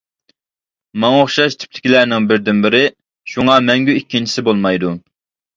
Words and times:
ماڭا 1.03 1.19
ئوخشاش 1.25 1.57
تىپتىكىلەرنىڭ 1.63 2.25
بىردىنبىرى، 2.31 2.81
شۇڭا 3.35 3.59
مەڭگۈ 3.69 3.99
ئىككىنچىسى 4.01 4.49
بولمايدۇ. 4.49 4.97